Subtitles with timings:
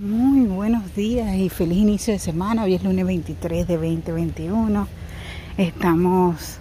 [0.00, 2.62] Muy buenos días y feliz inicio de semana.
[2.62, 4.86] Hoy es lunes 23 de 2021.
[5.56, 6.58] Estamos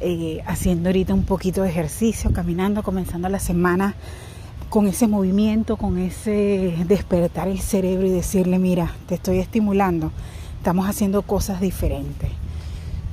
[0.00, 3.94] eh, haciendo ahorita un poquito de ejercicio, caminando, comenzando la semana
[4.70, 10.10] con ese movimiento, con ese despertar el cerebro y decirle, mira, te estoy estimulando,
[10.56, 12.30] estamos haciendo cosas diferentes.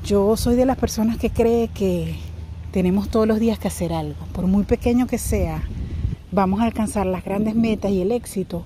[0.06, 2.16] Yo soy de las personas que cree que
[2.72, 5.64] tenemos todos los días que hacer algo, por muy pequeño que sea,
[6.32, 8.64] vamos a alcanzar las grandes metas y el éxito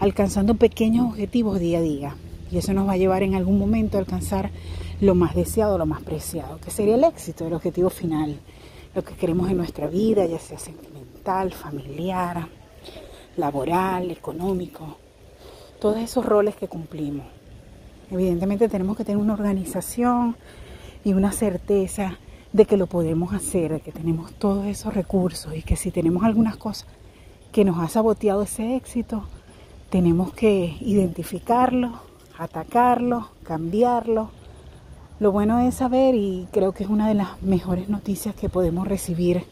[0.00, 2.16] alcanzando pequeños objetivos día a día.
[2.50, 4.50] Y eso nos va a llevar en algún momento a alcanzar
[5.00, 8.40] lo más deseado, lo más preciado, que sería el éxito, el objetivo final,
[8.94, 12.48] lo que queremos en nuestra vida, ya sea sentimental, familiar,
[13.36, 14.96] laboral, económico,
[15.80, 17.26] todos esos roles que cumplimos.
[18.10, 20.36] Evidentemente tenemos que tener una organización
[21.04, 22.18] y una certeza
[22.52, 26.24] de que lo podemos hacer, de que tenemos todos esos recursos y que si tenemos
[26.24, 26.88] algunas cosas
[27.52, 29.24] que nos ha saboteado ese éxito,
[29.90, 32.00] tenemos que identificarlo,
[32.38, 34.30] atacarlo, cambiarlo.
[35.18, 38.86] Lo bueno es saber, y creo que es una de las mejores noticias que podemos
[38.88, 39.44] recibir,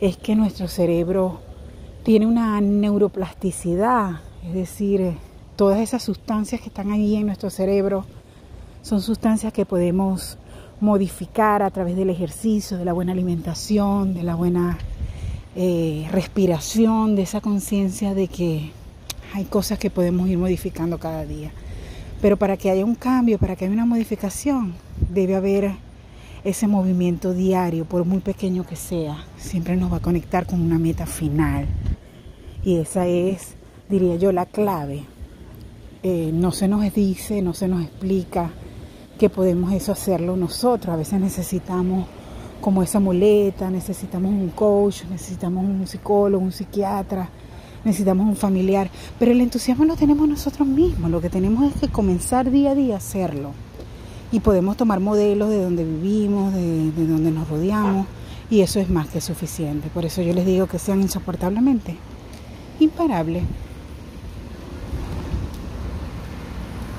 [0.00, 1.40] es que nuestro cerebro
[2.04, 5.14] tiene una neuroplasticidad, es decir,
[5.56, 8.04] todas esas sustancias que están ahí en nuestro cerebro
[8.82, 10.36] son sustancias que podemos
[10.80, 14.78] modificar a través del ejercicio, de la buena alimentación, de la buena
[15.54, 18.72] eh, respiración, de esa conciencia de que
[19.32, 21.50] hay cosas que podemos ir modificando cada día.
[22.20, 24.74] Pero para que haya un cambio, para que haya una modificación,
[25.10, 25.72] debe haber
[26.44, 30.78] ese movimiento diario, por muy pequeño que sea, siempre nos va a conectar con una
[30.78, 31.66] meta final.
[32.64, 33.54] Y esa es,
[33.88, 35.04] diría yo, la clave.
[36.02, 38.50] Eh, no se nos dice, no se nos explica
[39.18, 40.92] que podemos eso hacerlo nosotros.
[40.92, 42.06] A veces necesitamos
[42.60, 47.28] como esa muleta, necesitamos un coach, necesitamos un psicólogo, un psiquiatra,
[47.84, 51.88] necesitamos un familiar, pero el entusiasmo lo tenemos nosotros mismos, lo que tenemos es que
[51.88, 53.52] comenzar día a día a hacerlo.
[54.30, 58.06] Y podemos tomar modelos de donde vivimos, de, de donde nos rodeamos,
[58.50, 59.88] y eso es más que suficiente.
[59.88, 61.96] Por eso yo les digo que sean insoportablemente
[62.80, 63.44] imparables.